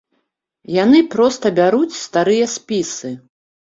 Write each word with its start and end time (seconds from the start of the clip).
Яны 0.83 1.01
проста 1.15 1.45
бяруць 1.61 1.99
старыя 2.07 2.45
спісы. 2.59 3.17